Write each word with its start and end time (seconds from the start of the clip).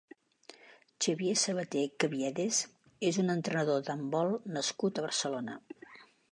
Xavier 1.05 1.35
Sabaté 1.41 1.83
Caviedes 2.05 2.63
és 3.11 3.21
un 3.25 3.31
entrenador 3.37 3.87
d'handbol 3.91 4.35
nascut 4.59 4.99
a 5.03 5.09
Barcelona. 5.11 5.63